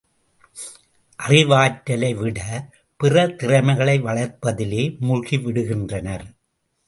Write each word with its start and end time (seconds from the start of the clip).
அறிவாற்றலைவிட, 1.19 2.39
பிற 2.97 3.27
திறமைகளை 3.27 4.01
வளர்ப்பதிலே 4.01 4.99
மூழ்கி 4.99 5.37
விடுகின்றனர். 5.37 6.25